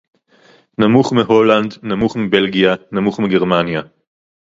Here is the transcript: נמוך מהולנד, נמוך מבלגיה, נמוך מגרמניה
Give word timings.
נמוך 0.77 1.13
מהולנד, 1.13 1.73
נמוך 1.83 2.17
מבלגיה, 2.17 2.73
נמוך 2.91 3.19
מגרמניה 3.19 3.81